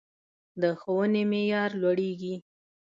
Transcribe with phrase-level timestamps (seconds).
[0.61, 2.35] د ښوونې معیار لوړیږي